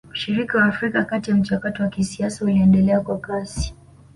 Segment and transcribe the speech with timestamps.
[0.13, 3.75] Ushiriki wa Afrika katika mchakato wa kisiasa uliendelea kwa kasi